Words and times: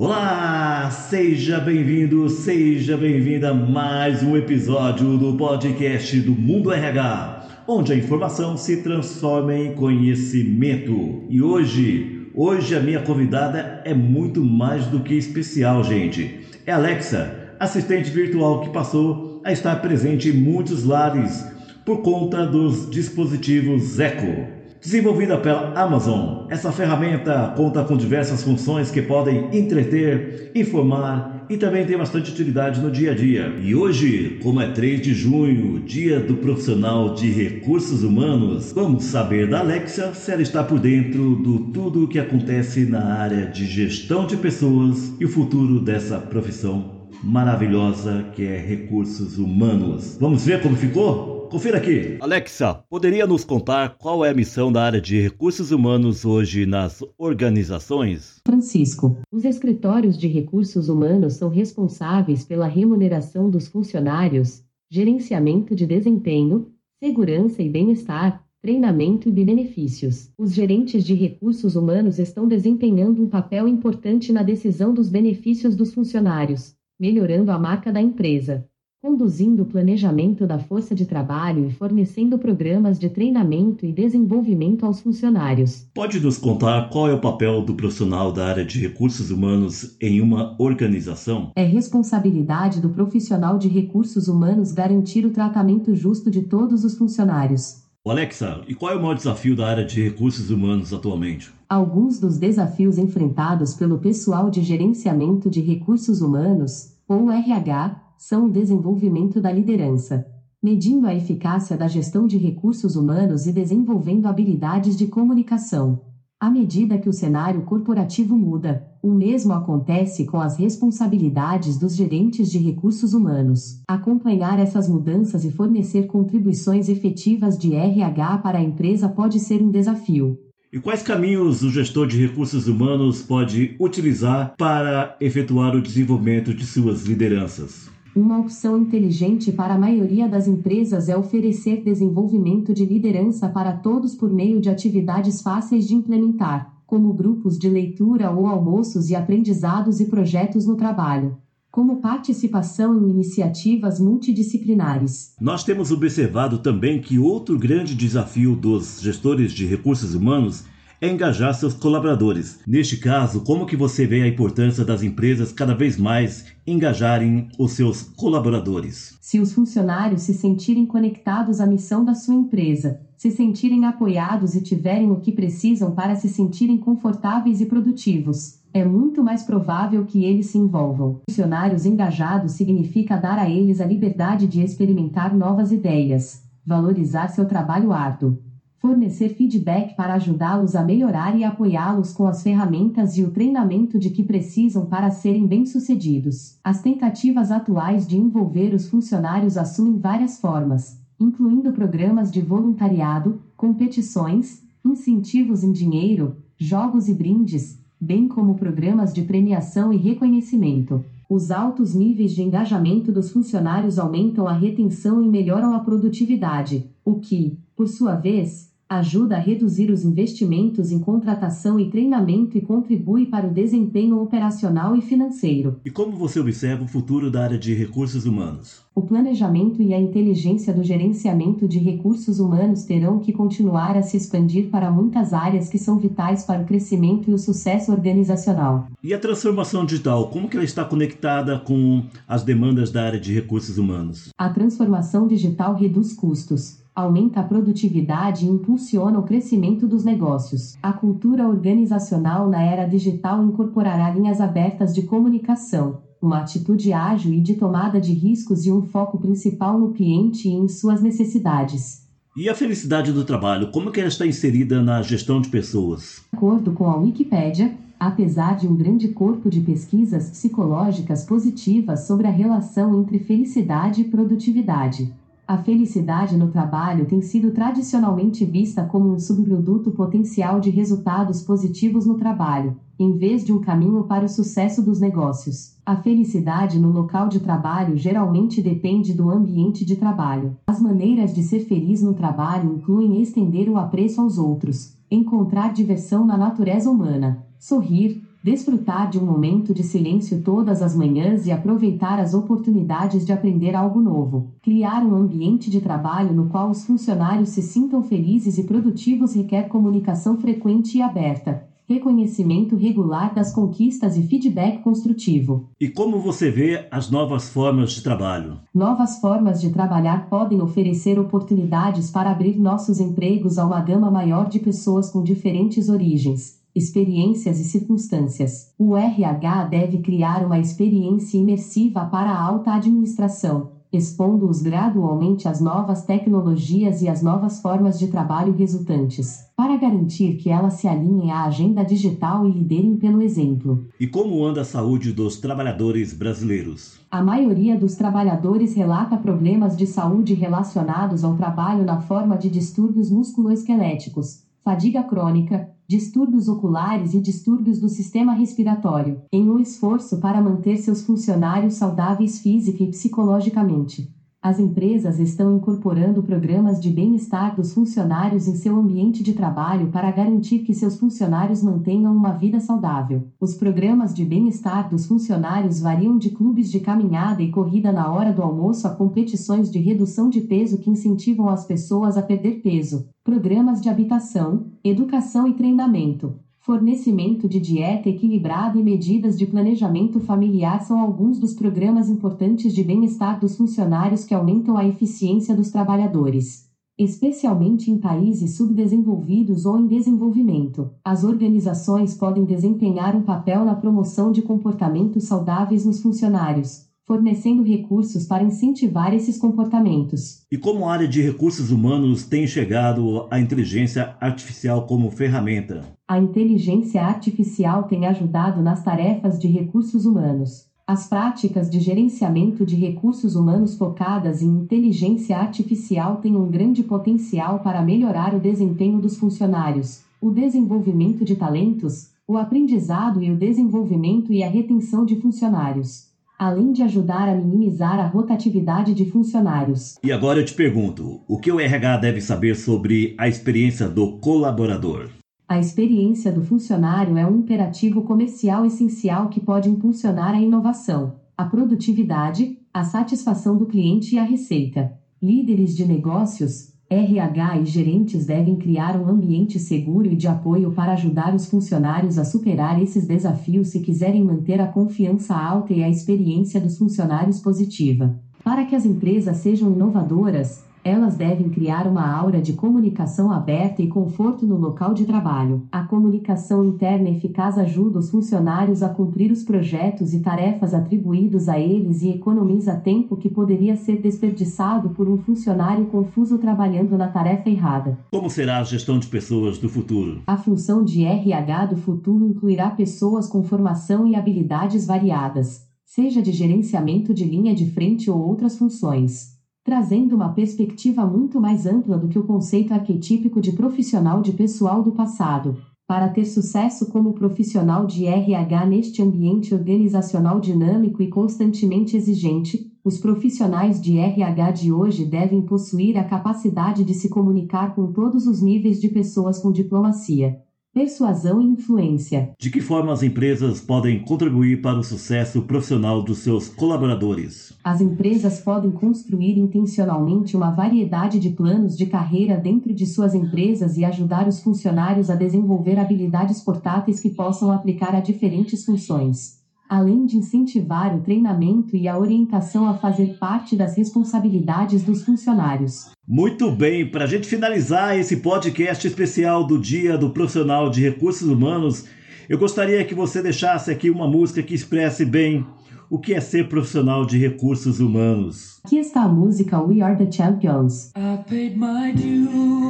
Olá, 0.00 0.88
seja 0.92 1.58
bem-vindo, 1.58 2.28
seja 2.28 2.96
bem-vinda 2.96 3.50
a 3.50 3.52
mais 3.52 4.22
um 4.22 4.36
episódio 4.36 5.18
do 5.18 5.36
podcast 5.36 6.20
do 6.20 6.30
Mundo 6.30 6.72
RH, 6.72 7.64
onde 7.66 7.92
a 7.92 7.96
informação 7.96 8.56
se 8.56 8.80
transforma 8.84 9.52
em 9.56 9.74
conhecimento. 9.74 11.24
E 11.28 11.42
hoje, 11.42 12.30
hoje 12.32 12.76
a 12.76 12.80
minha 12.80 13.00
convidada 13.00 13.82
é 13.84 13.92
muito 13.92 14.40
mais 14.40 14.86
do 14.86 15.00
que 15.00 15.14
especial, 15.14 15.82
gente. 15.82 16.46
É 16.64 16.70
Alexa, 16.70 17.56
assistente 17.58 18.08
virtual 18.08 18.60
que 18.60 18.70
passou 18.70 19.42
a 19.44 19.50
estar 19.50 19.74
presente 19.82 20.28
em 20.28 20.32
muitos 20.32 20.84
lares 20.84 21.44
por 21.84 22.02
conta 22.02 22.46
dos 22.46 22.88
dispositivos 22.88 23.98
Echo. 23.98 24.46
Desenvolvida 24.80 25.36
pela 25.38 25.72
Amazon, 25.72 26.37
essa 26.50 26.72
ferramenta 26.72 27.52
conta 27.56 27.84
com 27.84 27.96
diversas 27.96 28.42
funções 28.42 28.90
que 28.90 29.02
podem 29.02 29.48
entreter, 29.52 30.50
informar 30.54 31.46
e 31.50 31.56
também 31.56 31.84
tem 31.86 31.96
bastante 31.96 32.30
utilidade 32.30 32.80
no 32.80 32.90
dia 32.90 33.12
a 33.12 33.14
dia. 33.14 33.54
E 33.62 33.74
hoje, 33.74 34.38
como 34.42 34.60
é 34.60 34.70
3 34.70 35.00
de 35.00 35.14
junho, 35.14 35.80
dia 35.80 36.20
do 36.20 36.36
profissional 36.36 37.14
de 37.14 37.30
recursos 37.30 38.02
humanos, 38.02 38.72
vamos 38.72 39.04
saber 39.04 39.48
da 39.48 39.60
Alexa 39.60 40.12
se 40.14 40.30
ela 40.30 40.42
está 40.42 40.62
por 40.62 40.78
dentro 40.78 41.36
do 41.36 41.70
tudo 41.70 42.04
o 42.04 42.08
que 42.08 42.18
acontece 42.18 42.84
na 42.84 43.14
área 43.14 43.46
de 43.46 43.66
gestão 43.66 44.26
de 44.26 44.36
pessoas 44.36 45.14
e 45.20 45.24
o 45.24 45.28
futuro 45.28 45.80
dessa 45.80 46.18
profissão 46.18 46.98
maravilhosa 47.22 48.26
que 48.34 48.44
é 48.44 48.56
recursos 48.58 49.38
humanos. 49.38 50.16
Vamos 50.20 50.44
ver 50.44 50.62
como 50.62 50.76
ficou? 50.76 51.37
Confira 51.50 51.78
aqui. 51.78 52.18
Alexa, 52.20 52.74
poderia 52.90 53.26
nos 53.26 53.42
contar 53.42 53.96
qual 53.96 54.22
é 54.22 54.28
a 54.28 54.34
missão 54.34 54.70
da 54.70 54.82
área 54.82 55.00
de 55.00 55.18
recursos 55.18 55.70
humanos 55.70 56.26
hoje 56.26 56.66
nas 56.66 57.02
organizações? 57.16 58.42
Francisco, 58.46 59.16
os 59.32 59.46
escritórios 59.46 60.18
de 60.18 60.28
recursos 60.28 60.90
humanos 60.90 61.34
são 61.34 61.48
responsáveis 61.48 62.44
pela 62.44 62.66
remuneração 62.66 63.48
dos 63.48 63.66
funcionários, 63.66 64.62
gerenciamento 64.90 65.74
de 65.74 65.86
desempenho, 65.86 66.70
segurança 67.02 67.62
e 67.62 67.68
bem-estar, 67.70 68.44
treinamento 68.60 69.30
e 69.30 69.32
benefícios. 69.32 70.30
Os 70.36 70.52
gerentes 70.52 71.02
de 71.02 71.14
recursos 71.14 71.76
humanos 71.76 72.18
estão 72.18 72.46
desempenhando 72.46 73.22
um 73.22 73.28
papel 73.28 73.66
importante 73.66 74.34
na 74.34 74.42
decisão 74.42 74.92
dos 74.92 75.08
benefícios 75.08 75.74
dos 75.74 75.94
funcionários, 75.94 76.76
melhorando 77.00 77.50
a 77.50 77.58
marca 77.58 77.90
da 77.90 78.02
empresa 78.02 78.68
conduzindo 79.00 79.62
o 79.62 79.66
planejamento 79.66 80.44
da 80.44 80.58
força 80.58 80.92
de 80.92 81.06
trabalho 81.06 81.66
e 81.66 81.70
fornecendo 81.70 82.36
programas 82.36 82.98
de 82.98 83.08
treinamento 83.08 83.86
e 83.86 83.92
desenvolvimento 83.92 84.84
aos 84.84 85.00
funcionários. 85.00 85.86
Pode 85.94 86.18
nos 86.18 86.36
contar 86.36 86.90
qual 86.90 87.08
é 87.08 87.14
o 87.14 87.20
papel 87.20 87.62
do 87.62 87.74
profissional 87.74 88.32
da 88.32 88.46
área 88.46 88.64
de 88.64 88.80
recursos 88.80 89.30
humanos 89.30 89.96
em 90.00 90.20
uma 90.20 90.56
organização? 90.58 91.52
É 91.54 91.62
responsabilidade 91.62 92.80
do 92.80 92.88
profissional 92.88 93.56
de 93.56 93.68
recursos 93.68 94.26
humanos 94.26 94.72
garantir 94.72 95.24
o 95.24 95.30
tratamento 95.30 95.94
justo 95.94 96.28
de 96.28 96.42
todos 96.42 96.82
os 96.82 96.98
funcionários. 96.98 97.84
Alexa, 98.04 98.62
e 98.66 98.74
qual 98.74 98.92
é 98.92 98.96
o 98.96 99.00
maior 99.00 99.14
desafio 99.14 99.54
da 99.54 99.68
área 99.68 99.84
de 99.84 100.02
recursos 100.02 100.50
humanos 100.50 100.92
atualmente? 100.94 101.52
Alguns 101.68 102.18
dos 102.18 102.38
desafios 102.38 102.96
enfrentados 102.96 103.74
pelo 103.74 103.98
pessoal 103.98 104.50
de 104.50 104.62
gerenciamento 104.62 105.50
de 105.50 105.60
recursos 105.60 106.22
humanos, 106.22 106.94
ou 107.06 107.30
RH, 107.30 108.07
são 108.18 108.46
o 108.46 108.50
desenvolvimento 108.50 109.40
da 109.40 109.52
liderança, 109.52 110.26
medindo 110.60 111.06
a 111.06 111.14
eficácia 111.14 111.76
da 111.76 111.86
gestão 111.86 112.26
de 112.26 112.36
recursos 112.36 112.96
humanos 112.96 113.46
e 113.46 113.52
desenvolvendo 113.52 114.26
habilidades 114.26 114.96
de 114.96 115.06
comunicação. 115.06 116.02
À 116.40 116.50
medida 116.50 116.98
que 116.98 117.08
o 117.08 117.12
cenário 117.12 117.62
corporativo 117.62 118.36
muda, 118.36 118.86
o 119.02 119.10
mesmo 119.10 119.52
acontece 119.52 120.24
com 120.24 120.40
as 120.40 120.56
responsabilidades 120.56 121.78
dos 121.78 121.96
gerentes 121.96 122.50
de 122.50 122.58
recursos 122.58 123.14
humanos. 123.14 123.82
Acompanhar 123.88 124.58
essas 124.58 124.88
mudanças 124.88 125.44
e 125.44 125.50
fornecer 125.50 126.06
contribuições 126.06 126.88
efetivas 126.88 127.56
de 127.56 127.74
RH 127.74 128.38
para 128.38 128.58
a 128.58 128.62
empresa 128.62 129.08
pode 129.08 129.40
ser 129.40 129.62
um 129.62 129.70
desafio. 129.70 130.38
E 130.72 130.78
quais 130.78 131.02
caminhos 131.02 131.62
o 131.62 131.70
gestor 131.70 132.06
de 132.06 132.20
recursos 132.24 132.68
humanos 132.68 133.22
pode 133.22 133.74
utilizar 133.80 134.54
para 134.58 135.16
efetuar 135.20 135.74
o 135.74 135.80
desenvolvimento 135.80 136.52
de 136.52 136.66
suas 136.66 137.04
lideranças? 137.04 137.88
Uma 138.18 138.40
opção 138.40 138.76
inteligente 138.76 139.52
para 139.52 139.74
a 139.74 139.78
maioria 139.78 140.28
das 140.28 140.48
empresas 140.48 141.08
é 141.08 141.16
oferecer 141.16 141.84
desenvolvimento 141.84 142.74
de 142.74 142.84
liderança 142.84 143.48
para 143.48 143.72
todos 143.72 144.16
por 144.16 144.28
meio 144.28 144.60
de 144.60 144.68
atividades 144.68 145.40
fáceis 145.40 145.86
de 145.86 145.94
implementar, 145.94 146.74
como 146.84 147.12
grupos 147.12 147.56
de 147.56 147.68
leitura 147.68 148.28
ou 148.32 148.48
almoços 148.48 149.08
e 149.08 149.14
aprendizados 149.14 150.00
e 150.00 150.06
projetos 150.06 150.66
no 150.66 150.74
trabalho 150.74 151.36
como 151.70 152.00
participação 152.00 152.98
em 152.98 153.10
iniciativas 153.10 154.00
multidisciplinares. 154.00 155.34
Nós 155.40 155.62
temos 155.62 155.92
observado 155.92 156.58
também 156.58 157.00
que 157.00 157.18
outro 157.18 157.56
grande 157.58 157.94
desafio 157.94 158.56
dos 158.56 159.00
gestores 159.00 159.52
de 159.52 159.64
recursos 159.64 160.14
humanos 160.14 160.64
é 161.00 161.08
engajar 161.08 161.54
seus 161.54 161.74
colaboradores. 161.74 162.58
Neste 162.66 162.96
caso, 162.96 163.42
como 163.42 163.66
que 163.66 163.76
você 163.76 164.06
vê 164.06 164.22
a 164.22 164.28
importância 164.28 164.84
das 164.84 165.02
empresas 165.02 165.52
cada 165.52 165.74
vez 165.74 165.96
mais 165.96 166.46
engajarem 166.66 167.48
os 167.58 167.72
seus 167.72 168.02
colaboradores? 168.02 169.16
Se 169.20 169.38
os 169.38 169.52
funcionários 169.52 170.22
se 170.22 170.34
sentirem 170.34 170.86
conectados 170.86 171.60
à 171.60 171.66
missão 171.66 172.04
da 172.04 172.14
sua 172.14 172.34
empresa, 172.34 173.00
se 173.16 173.30
sentirem 173.30 173.84
apoiados 173.84 174.54
e 174.54 174.62
tiverem 174.62 175.10
o 175.10 175.20
que 175.20 175.32
precisam 175.32 175.92
para 175.92 176.16
se 176.16 176.28
sentirem 176.28 176.78
confortáveis 176.78 177.60
e 177.60 177.66
produtivos, 177.66 178.58
é 178.72 178.84
muito 178.84 179.22
mais 179.22 179.42
provável 179.42 180.04
que 180.04 180.24
eles 180.24 180.46
se 180.46 180.58
envolvam. 180.58 181.20
Funcionários 181.28 181.86
engajados 181.86 182.52
significa 182.52 183.16
dar 183.16 183.38
a 183.38 183.48
eles 183.48 183.80
a 183.80 183.86
liberdade 183.86 184.46
de 184.46 184.62
experimentar 184.62 185.34
novas 185.34 185.72
ideias, 185.72 186.42
valorizar 186.64 187.28
seu 187.28 187.46
trabalho 187.46 187.92
árduo, 187.92 188.38
fornecer 188.80 189.30
feedback 189.30 189.96
para 189.96 190.14
ajudá-los 190.14 190.76
a 190.76 190.82
melhorar 190.82 191.36
e 191.36 191.44
apoiá-los 191.44 192.12
com 192.12 192.26
as 192.26 192.42
ferramentas 192.42 193.16
e 193.16 193.24
o 193.24 193.30
treinamento 193.30 193.98
de 193.98 194.10
que 194.10 194.22
precisam 194.22 194.86
para 194.86 195.10
serem 195.10 195.46
bem-sucedidos. 195.46 196.58
As 196.62 196.80
tentativas 196.80 197.50
atuais 197.50 198.06
de 198.06 198.16
envolver 198.16 198.72
os 198.74 198.88
funcionários 198.88 199.56
assumem 199.56 199.98
várias 199.98 200.40
formas, 200.40 201.00
incluindo 201.18 201.72
programas 201.72 202.30
de 202.30 202.40
voluntariado, 202.40 203.40
competições, 203.56 204.62
incentivos 204.84 205.64
em 205.64 205.72
dinheiro, 205.72 206.36
jogos 206.56 207.08
e 207.08 207.14
brindes, 207.14 207.78
bem 208.00 208.28
como 208.28 208.54
programas 208.54 209.12
de 209.12 209.22
premiação 209.22 209.92
e 209.92 209.96
reconhecimento. 209.96 211.04
Os 211.28 211.50
altos 211.50 211.94
níveis 211.94 212.32
de 212.32 212.42
engajamento 212.42 213.12
dos 213.12 213.30
funcionários 213.30 213.98
aumentam 213.98 214.48
a 214.48 214.52
retenção 214.52 215.22
e 215.22 215.28
melhoram 215.28 215.74
a 215.74 215.80
produtividade, 215.80 216.88
o 217.04 217.16
que, 217.16 217.58
por 217.76 217.86
sua 217.86 218.14
vez, 218.14 218.67
ajuda 218.88 219.36
a 219.36 219.40
reduzir 219.40 219.90
os 219.90 220.02
investimentos 220.02 220.90
em 220.90 220.98
contratação 220.98 221.78
e 221.78 221.90
treinamento 221.90 222.56
e 222.56 222.62
contribui 222.62 223.26
para 223.26 223.46
o 223.46 223.52
desempenho 223.52 224.18
operacional 224.20 224.96
e 224.96 225.02
financeiro. 225.02 225.76
E 225.84 225.90
como 225.90 226.16
você 226.16 226.40
observa 226.40 226.84
o 226.84 226.88
futuro 226.88 227.30
da 227.30 227.42
área 227.42 227.58
de 227.58 227.74
recursos 227.74 228.24
humanos? 228.24 228.82
O 228.94 229.02
planejamento 229.02 229.80
e 229.82 229.94
a 229.94 230.00
inteligência 230.00 230.72
do 230.72 230.82
gerenciamento 230.82 231.68
de 231.68 231.78
recursos 231.78 232.40
humanos 232.40 232.84
terão 232.84 233.20
que 233.20 233.32
continuar 233.32 233.96
a 233.96 234.02
se 234.02 234.16
expandir 234.16 234.70
para 234.70 234.90
muitas 234.90 235.32
áreas 235.32 235.68
que 235.68 235.78
são 235.78 235.98
vitais 235.98 236.42
para 236.44 236.62
o 236.62 236.64
crescimento 236.64 237.30
e 237.30 237.34
o 237.34 237.38
sucesso 237.38 237.92
organizacional. 237.92 238.88
E 239.04 239.14
a 239.14 239.18
transformação 239.18 239.84
digital, 239.84 240.30
como 240.30 240.48
que 240.48 240.56
ela 240.56 240.64
está 240.64 240.84
conectada 240.84 241.58
com 241.58 242.02
as 242.26 242.42
demandas 242.42 242.90
da 242.90 243.04
área 243.04 243.20
de 243.20 243.32
recursos 243.32 243.78
humanos? 243.78 244.30
A 244.36 244.48
transformação 244.48 245.28
digital 245.28 245.74
reduz 245.74 246.12
custos 246.12 246.82
aumenta 247.00 247.38
a 247.38 247.44
produtividade 247.44 248.44
e 248.44 248.48
impulsiona 248.48 249.20
o 249.20 249.22
crescimento 249.22 249.86
dos 249.86 250.04
negócios. 250.04 250.76
A 250.82 250.92
cultura 250.92 251.46
organizacional 251.46 252.48
na 252.48 252.60
era 252.60 252.86
digital 252.86 253.44
incorporará 253.44 254.10
linhas 254.10 254.40
abertas 254.40 254.92
de 254.92 255.02
comunicação, 255.02 255.98
uma 256.20 256.40
atitude 256.40 256.92
ágil 256.92 257.32
e 257.32 257.40
de 257.40 257.54
tomada 257.54 258.00
de 258.00 258.12
riscos 258.12 258.66
e 258.66 258.72
um 258.72 258.82
foco 258.82 259.16
principal 259.16 259.78
no 259.78 259.92
cliente 259.92 260.48
e 260.48 260.52
em 260.52 260.66
suas 260.66 261.00
necessidades. 261.00 262.04
E 262.36 262.48
a 262.48 262.54
felicidade 262.54 263.12
do 263.12 263.24
trabalho, 263.24 263.70
como 263.70 263.92
que 263.92 264.00
ela 264.00 264.08
está 264.08 264.26
inserida 264.26 264.82
na 264.82 265.00
gestão 265.00 265.40
de 265.40 265.48
pessoas? 265.48 266.24
De 266.32 266.36
acordo 266.36 266.72
com 266.72 266.90
a 266.90 266.96
Wikipédia, 266.96 267.76
apesar 267.98 268.56
de 268.56 268.66
um 268.66 268.74
grande 268.74 269.06
corpo 269.08 269.48
de 269.48 269.60
pesquisas 269.60 270.30
psicológicas 270.30 271.24
positivas 271.24 272.08
sobre 272.08 272.26
a 272.26 272.30
relação 272.30 273.00
entre 273.00 273.20
felicidade 273.20 274.00
e 274.00 274.04
produtividade, 274.04 275.12
a 275.48 275.56
felicidade 275.56 276.36
no 276.36 276.48
trabalho 276.48 277.06
tem 277.06 277.22
sido 277.22 277.52
tradicionalmente 277.52 278.44
vista 278.44 278.84
como 278.84 279.10
um 279.10 279.18
subproduto 279.18 279.90
potencial 279.92 280.60
de 280.60 280.68
resultados 280.68 281.40
positivos 281.40 282.04
no 282.04 282.18
trabalho, 282.18 282.76
em 282.98 283.16
vez 283.16 283.46
de 283.46 283.50
um 283.50 283.58
caminho 283.58 284.04
para 284.04 284.26
o 284.26 284.28
sucesso 284.28 284.82
dos 284.82 285.00
negócios. 285.00 285.74
A 285.86 285.96
felicidade 285.96 286.78
no 286.78 286.90
local 286.90 287.30
de 287.30 287.40
trabalho 287.40 287.96
geralmente 287.96 288.60
depende 288.60 289.14
do 289.14 289.30
ambiente 289.30 289.86
de 289.86 289.96
trabalho. 289.96 290.54
As 290.66 290.82
maneiras 290.82 291.32
de 291.32 291.42
ser 291.42 291.60
feliz 291.60 292.02
no 292.02 292.12
trabalho 292.12 292.74
incluem 292.74 293.22
estender 293.22 293.70
o 293.70 293.78
apreço 293.78 294.20
aos 294.20 294.36
outros, 294.36 294.98
encontrar 295.10 295.72
diversão 295.72 296.26
na 296.26 296.36
natureza 296.36 296.90
humana, 296.90 297.42
sorrir, 297.58 298.22
desfrutar 298.42 299.10
de 299.10 299.18
um 299.18 299.24
momento 299.24 299.74
de 299.74 299.82
silêncio 299.82 300.42
todas 300.42 300.82
as 300.82 300.94
manhãs 300.94 301.46
e 301.46 301.52
aproveitar 301.52 302.18
as 302.20 302.34
oportunidades 302.34 303.26
de 303.26 303.32
aprender 303.32 303.74
algo 303.74 304.00
novo. 304.00 304.52
Criar 304.62 305.04
um 305.04 305.14
ambiente 305.14 305.70
de 305.70 305.80
trabalho 305.80 306.32
no 306.32 306.48
qual 306.48 306.70
os 306.70 306.84
funcionários 306.84 307.50
se 307.50 307.62
sintam 307.62 308.02
felizes 308.02 308.58
e 308.58 308.64
produtivos 308.64 309.34
requer 309.34 309.68
comunicação 309.68 310.38
frequente 310.38 310.98
e 310.98 311.02
aberta 311.02 311.68
reconhecimento 311.88 312.76
regular 312.76 313.34
das 313.34 313.50
conquistas 313.50 314.16
e 314.18 314.22
feedback 314.22 314.82
construtivo. 314.82 315.70
E 315.80 315.88
como 315.88 316.20
você 316.20 316.50
vê 316.50 316.86
as 316.90 317.10
novas 317.10 317.48
formas 317.48 317.92
de 317.92 318.02
trabalho? 318.02 318.58
Novas 318.74 319.18
formas 319.20 319.58
de 319.58 319.70
trabalhar 319.70 320.28
podem 320.28 320.60
oferecer 320.60 321.18
oportunidades 321.18 322.10
para 322.10 322.30
abrir 322.30 322.58
nossos 322.58 323.00
empregos 323.00 323.56
a 323.56 323.64
uma 323.64 323.80
gama 323.80 324.10
maior 324.10 324.50
de 324.50 324.58
pessoas 324.58 325.10
com 325.10 325.22
diferentes 325.22 325.88
origens, 325.88 326.57
experiências 326.78 327.60
e 327.60 327.64
circunstâncias. 327.64 328.72
O 328.78 328.96
RH 328.96 329.64
deve 329.64 329.98
criar 329.98 330.46
uma 330.46 330.58
experiência 330.58 331.36
imersiva 331.36 332.06
para 332.06 332.30
a 332.30 332.42
alta 332.42 332.72
administração 332.72 333.76
expondo-os 333.92 334.60
gradualmente 334.60 335.48
às 335.48 335.60
novas 335.60 336.04
tecnologias 336.04 337.00
e 337.00 337.08
às 337.08 337.22
novas 337.22 337.60
formas 337.60 337.98
de 337.98 338.08
trabalho 338.08 338.52
resultantes, 338.52 339.46
para 339.56 339.76
garantir 339.76 340.36
que 340.36 340.50
elas 340.50 340.74
se 340.74 340.86
alinhem 340.86 341.30
à 341.30 341.44
agenda 341.44 341.82
digital 341.82 342.46
e 342.46 342.50
liderem 342.50 342.96
pelo 342.96 343.22
exemplo. 343.22 343.86
E 343.98 344.06
como 344.06 344.44
anda 344.44 344.60
a 344.60 344.64
saúde 344.64 345.12
dos 345.12 345.38
trabalhadores 345.38 346.12
brasileiros? 346.12 346.98
A 347.10 347.22
maioria 347.22 347.78
dos 347.78 347.94
trabalhadores 347.94 348.74
relata 348.74 349.16
problemas 349.16 349.76
de 349.76 349.86
saúde 349.86 350.34
relacionados 350.34 351.24
ao 351.24 351.34
trabalho 351.36 351.84
na 351.84 352.00
forma 352.00 352.36
de 352.36 352.50
distúrbios 352.50 353.10
musculoesqueléticos, 353.10 354.42
fadiga 354.68 355.02
crônica, 355.02 355.66
distúrbios 355.88 356.46
oculares 356.46 357.14
e 357.14 357.20
distúrbios 357.22 357.80
do 357.80 357.88
sistema 357.88 358.34
respiratório, 358.34 359.22
em 359.32 359.48
um 359.48 359.58
esforço 359.58 360.20
para 360.20 360.42
manter 360.42 360.76
seus 360.76 361.00
funcionários 361.00 361.72
saudáveis 361.72 362.40
física 362.40 362.84
e 362.84 362.88
psicologicamente. 362.88 364.14
As 364.40 364.60
empresas 364.60 365.18
estão 365.18 365.56
incorporando 365.56 366.22
programas 366.22 366.80
de 366.80 366.90
bem-estar 366.90 367.56
dos 367.56 367.74
funcionários 367.74 368.46
em 368.46 368.54
seu 368.54 368.76
ambiente 368.76 369.20
de 369.20 369.32
trabalho 369.32 369.90
para 369.90 370.12
garantir 370.12 370.60
que 370.60 370.72
seus 370.72 370.96
funcionários 370.96 371.60
mantenham 371.60 372.14
uma 372.14 372.30
vida 372.30 372.60
saudável. 372.60 373.26
Os 373.40 373.54
programas 373.54 374.14
de 374.14 374.24
bem-estar 374.24 374.88
dos 374.88 375.06
funcionários 375.06 375.80
variam 375.80 376.16
de 376.16 376.30
clubes 376.30 376.70
de 376.70 376.78
caminhada 376.78 377.42
e 377.42 377.50
corrida 377.50 377.90
na 377.90 378.12
hora 378.12 378.32
do 378.32 378.40
almoço 378.40 378.86
a 378.86 378.94
competições 378.94 379.72
de 379.72 379.80
redução 379.80 380.30
de 380.30 380.42
peso 380.42 380.78
que 380.78 380.88
incentivam 380.88 381.48
as 381.48 381.66
pessoas 381.66 382.16
a 382.16 382.22
perder 382.22 382.62
peso, 382.62 383.08
programas 383.24 383.82
de 383.82 383.88
habitação, 383.88 384.66
educação 384.84 385.48
e 385.48 385.54
treinamento, 385.54 386.38
Fornecimento 386.68 387.48
de 387.48 387.58
dieta 387.58 388.10
equilibrada 388.10 388.78
e 388.78 388.82
medidas 388.82 389.38
de 389.38 389.46
planejamento 389.46 390.20
familiar 390.20 390.82
são 390.82 391.00
alguns 391.00 391.38
dos 391.38 391.54
programas 391.54 392.10
importantes 392.10 392.74
de 392.74 392.84
bem-estar 392.84 393.40
dos 393.40 393.56
funcionários 393.56 394.22
que 394.22 394.34
aumentam 394.34 394.76
a 394.76 394.86
eficiência 394.86 395.56
dos 395.56 395.70
trabalhadores. 395.70 396.68
Especialmente 396.98 397.90
em 397.90 397.96
países 397.96 398.58
subdesenvolvidos 398.58 399.64
ou 399.64 399.78
em 399.78 399.86
desenvolvimento, 399.86 400.90
as 401.02 401.24
organizações 401.24 402.14
podem 402.14 402.44
desempenhar 402.44 403.16
um 403.16 403.22
papel 403.22 403.64
na 403.64 403.74
promoção 403.74 404.30
de 404.30 404.42
comportamentos 404.42 405.24
saudáveis 405.24 405.86
nos 405.86 406.02
funcionários, 406.02 406.86
fornecendo 407.06 407.62
recursos 407.62 408.26
para 408.26 408.44
incentivar 408.44 409.14
esses 409.14 409.38
comportamentos. 409.38 410.42
E 410.52 410.58
como 410.58 410.84
a 410.84 410.92
área 410.92 411.08
de 411.08 411.22
recursos 411.22 411.70
humanos 411.70 412.26
tem 412.26 412.46
chegado 412.46 413.26
à 413.30 413.40
inteligência 413.40 414.14
artificial 414.20 414.86
como 414.86 415.10
ferramenta? 415.10 415.96
A 416.08 416.18
inteligência 416.18 417.02
artificial 417.04 417.82
tem 417.82 418.06
ajudado 418.06 418.62
nas 418.62 418.82
tarefas 418.82 419.38
de 419.38 419.46
recursos 419.46 420.06
humanos. 420.06 420.64
As 420.86 421.06
práticas 421.06 421.68
de 421.68 421.80
gerenciamento 421.80 422.64
de 422.64 422.76
recursos 422.76 423.36
humanos 423.36 423.76
focadas 423.76 424.40
em 424.40 424.48
inteligência 424.48 425.36
artificial 425.36 426.16
têm 426.16 426.34
um 426.34 426.50
grande 426.50 426.82
potencial 426.82 427.58
para 427.58 427.82
melhorar 427.82 428.34
o 428.34 428.40
desempenho 428.40 428.98
dos 428.98 429.18
funcionários, 429.18 430.00
o 430.18 430.30
desenvolvimento 430.30 431.26
de 431.26 431.36
talentos, 431.36 432.08
o 432.26 432.38
aprendizado 432.38 433.22
e 433.22 433.30
o 433.30 433.36
desenvolvimento 433.36 434.32
e 434.32 434.42
a 434.42 434.48
retenção 434.48 435.04
de 435.04 435.16
funcionários 435.16 436.08
além 436.38 436.72
de 436.72 436.84
ajudar 436.84 437.28
a 437.28 437.34
minimizar 437.34 437.98
a 437.98 438.06
rotatividade 438.06 438.94
de 438.94 439.04
funcionários. 439.06 439.98
E 440.04 440.12
agora 440.12 440.38
eu 440.38 440.44
te 440.44 440.54
pergunto: 440.54 441.20
o 441.26 441.36
que 441.36 441.50
o 441.50 441.58
RH 441.58 441.96
deve 441.96 442.20
saber 442.20 442.54
sobre 442.54 443.16
a 443.18 443.26
experiência 443.26 443.88
do 443.88 444.18
colaborador? 444.18 445.17
A 445.48 445.58
experiência 445.58 446.30
do 446.30 446.42
funcionário 446.42 447.16
é 447.16 447.26
um 447.26 447.38
imperativo 447.38 448.02
comercial 448.02 448.66
essencial 448.66 449.30
que 449.30 449.40
pode 449.40 449.70
impulsionar 449.70 450.34
a 450.34 450.40
inovação, 450.40 451.14
a 451.34 451.46
produtividade, 451.46 452.58
a 452.72 452.84
satisfação 452.84 453.56
do 453.56 453.64
cliente 453.64 454.14
e 454.14 454.18
a 454.18 454.24
receita. 454.24 454.92
Líderes 455.22 455.74
de 455.74 455.86
negócios, 455.86 456.74
RH 456.90 457.60
e 457.60 457.64
gerentes 457.64 458.26
devem 458.26 458.56
criar 458.56 459.00
um 459.00 459.08
ambiente 459.08 459.58
seguro 459.58 460.12
e 460.12 460.16
de 460.16 460.28
apoio 460.28 460.70
para 460.72 460.92
ajudar 460.92 461.34
os 461.34 461.46
funcionários 461.46 462.18
a 462.18 462.26
superar 462.26 462.82
esses 462.82 463.06
desafios 463.06 463.68
se 463.68 463.80
quiserem 463.80 464.22
manter 464.22 464.60
a 464.60 464.66
confiança 464.66 465.34
alta 465.34 465.72
e 465.72 465.82
a 465.82 465.88
experiência 465.88 466.60
dos 466.60 466.76
funcionários 466.76 467.40
positiva. 467.40 468.20
Para 468.44 468.66
que 468.66 468.76
as 468.76 468.84
empresas 468.84 469.38
sejam 469.38 469.72
inovadoras, 469.72 470.67
elas 470.88 471.16
devem 471.16 471.50
criar 471.50 471.86
uma 471.86 472.10
aura 472.10 472.40
de 472.40 472.54
comunicação 472.54 473.30
aberta 473.30 473.82
e 473.82 473.88
conforto 473.88 474.46
no 474.46 474.56
local 474.56 474.94
de 474.94 475.04
trabalho. 475.04 475.68
A 475.70 475.84
comunicação 475.84 476.64
interna 476.64 477.10
eficaz 477.10 477.58
ajuda 477.58 477.98
os 477.98 478.10
funcionários 478.10 478.82
a 478.82 478.88
cumprir 478.88 479.30
os 479.30 479.42
projetos 479.42 480.14
e 480.14 480.20
tarefas 480.20 480.72
atribuídos 480.72 481.46
a 481.46 481.58
eles 481.58 482.00
e 482.00 482.08
economiza 482.08 482.74
tempo 482.74 483.18
que 483.18 483.28
poderia 483.28 483.76
ser 483.76 484.00
desperdiçado 484.00 484.88
por 484.90 485.08
um 485.08 485.18
funcionário 485.18 485.84
confuso 485.86 486.38
trabalhando 486.38 486.96
na 486.96 487.08
tarefa 487.08 487.50
errada. 487.50 487.98
Como 488.10 488.30
será 488.30 488.58
a 488.58 488.64
gestão 488.64 488.98
de 488.98 489.08
pessoas 489.08 489.58
do 489.58 489.68
futuro? 489.68 490.22
A 490.26 490.38
função 490.38 490.82
de 490.82 491.04
RH 491.04 491.66
do 491.66 491.76
futuro 491.76 492.26
incluirá 492.26 492.70
pessoas 492.70 493.28
com 493.28 493.42
formação 493.42 494.06
e 494.06 494.16
habilidades 494.16 494.86
variadas, 494.86 495.66
seja 495.84 496.22
de 496.22 496.32
gerenciamento 496.32 497.12
de 497.12 497.24
linha 497.24 497.54
de 497.54 497.70
frente 497.70 498.10
ou 498.10 498.18
outras 498.18 498.56
funções 498.56 499.37
trazendo 499.68 500.16
uma 500.16 500.30
perspectiva 500.30 501.04
muito 501.04 501.38
mais 501.38 501.66
ampla 501.66 501.98
do 501.98 502.08
que 502.08 502.18
o 502.18 502.22
conceito 502.22 502.72
arquetípico 502.72 503.38
de 503.38 503.52
profissional 503.52 504.22
de 504.22 504.32
pessoal 504.32 504.82
do 504.82 504.92
passado. 504.92 505.58
Para 505.86 506.08
ter 506.08 506.24
sucesso 506.24 506.86
como 506.86 507.12
profissional 507.12 507.84
de 507.84 508.06
RH 508.06 508.64
neste 508.64 509.02
ambiente 509.02 509.54
organizacional 509.54 510.40
dinâmico 510.40 511.02
e 511.02 511.10
constantemente 511.10 511.98
exigente, 511.98 512.72
os 512.82 512.96
profissionais 512.96 513.78
de 513.78 513.98
RH 513.98 514.50
de 514.52 514.72
hoje 514.72 515.04
devem 515.04 515.42
possuir 515.42 515.98
a 515.98 516.04
capacidade 516.04 516.82
de 516.82 516.94
se 516.94 517.10
comunicar 517.10 517.74
com 517.74 517.92
todos 517.92 518.26
os 518.26 518.40
níveis 518.40 518.80
de 518.80 518.88
pessoas 518.88 519.38
com 519.38 519.52
diplomacia 519.52 520.47
Persuasão 520.74 521.40
e 521.40 521.46
influência. 521.46 522.32
De 522.38 522.50
que 522.50 522.60
forma 522.60 522.92
as 522.92 523.02
empresas 523.02 523.60
podem 523.60 524.04
contribuir 524.04 524.60
para 524.60 524.78
o 524.78 524.84
sucesso 524.84 525.42
profissional 525.42 526.02
dos 526.02 526.18
seus 526.18 526.48
colaboradores? 526.48 527.54
As 527.64 527.80
empresas 527.80 528.40
podem 528.40 528.70
construir 528.70 529.38
intencionalmente 529.38 530.36
uma 530.36 530.50
variedade 530.50 531.18
de 531.18 531.30
planos 531.30 531.76
de 531.76 531.86
carreira 531.86 532.36
dentro 532.36 532.74
de 532.74 532.86
suas 532.86 533.14
empresas 533.14 533.78
e 533.78 533.84
ajudar 533.84 534.28
os 534.28 534.42
funcionários 534.42 535.08
a 535.08 535.14
desenvolver 535.14 535.78
habilidades 535.78 536.42
portáteis 536.42 537.00
que 537.00 537.10
possam 537.10 537.50
aplicar 537.50 537.94
a 537.94 538.00
diferentes 538.00 538.64
funções 538.64 539.37
além 539.68 540.06
de 540.06 540.16
incentivar 540.16 540.96
o 540.96 541.00
treinamento 541.00 541.76
e 541.76 541.86
a 541.86 541.98
orientação 541.98 542.68
a 542.68 542.74
fazer 542.74 543.16
parte 543.18 543.56
das 543.56 543.76
responsabilidades 543.76 544.82
dos 544.82 545.04
funcionários. 545.04 545.90
Muito 546.06 546.50
bem, 546.50 546.90
para 546.90 547.04
a 547.04 547.06
gente 547.06 547.28
finalizar 547.28 547.98
esse 547.98 548.16
podcast 548.16 548.86
especial 548.86 549.46
do 549.46 549.58
Dia 549.58 549.98
do 549.98 550.10
Profissional 550.10 550.70
de 550.70 550.80
Recursos 550.82 551.28
Humanos, 551.28 551.84
eu 552.28 552.38
gostaria 552.38 552.84
que 552.84 552.94
você 552.94 553.22
deixasse 553.22 553.70
aqui 553.70 553.90
uma 553.90 554.08
música 554.08 554.42
que 554.42 554.54
expresse 554.54 555.04
bem 555.04 555.46
o 555.90 555.98
que 555.98 556.12
é 556.12 556.20
ser 556.20 556.48
profissional 556.48 557.06
de 557.06 557.18
recursos 557.18 557.80
humanos. 557.80 558.60
Aqui 558.64 558.78
está 558.78 559.04
a 559.04 559.08
música 559.08 559.60
We 559.60 559.80
Are 559.80 559.96
the 559.96 560.10
Champions. 560.10 560.90
I 560.94 561.18
paid 561.28 561.56
my 561.56 561.92
dues, 561.92 562.67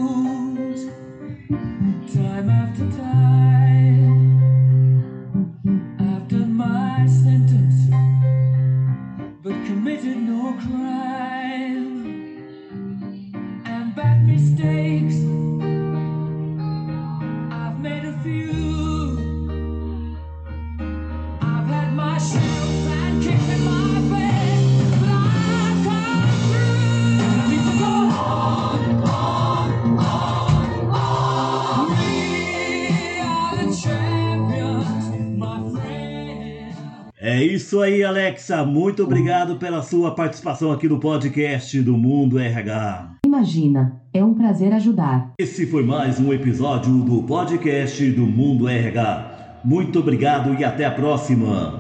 É 37.20 37.44
isso 37.44 37.80
aí, 37.80 38.02
Alexa. 38.02 38.64
Muito 38.64 39.04
obrigado 39.04 39.56
pela 39.56 39.80
sua 39.80 40.12
participação 40.12 40.72
aqui 40.72 40.88
no 40.88 40.98
podcast 40.98 41.80
do 41.82 41.96
Mundo 41.96 42.36
RH. 42.36 43.18
Imagina, 43.24 44.00
é 44.12 44.24
um 44.24 44.34
prazer 44.34 44.72
ajudar. 44.72 45.34
Esse 45.38 45.66
foi 45.66 45.84
mais 45.84 46.18
um 46.18 46.32
episódio 46.32 46.92
do 46.98 47.22
podcast 47.22 48.10
do 48.10 48.26
Mundo 48.26 48.68
RH. 48.68 49.60
Muito 49.64 50.00
obrigado 50.00 50.58
e 50.58 50.64
até 50.64 50.84
a 50.84 50.90
próxima. 50.90 51.77